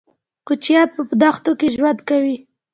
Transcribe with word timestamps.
کوچيان 0.47 0.87
په 0.95 1.01
دښتو 1.21 1.51
کې 1.59 1.67
ژوند 1.75 1.99
کوي. 2.09 2.37